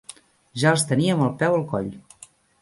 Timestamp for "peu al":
1.43-1.67